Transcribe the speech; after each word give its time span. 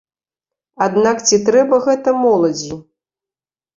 Аднак 0.85 1.21
ці 1.29 1.39
трэба 1.49 1.81
гэта 1.89 2.09
моладзі? 2.25 2.71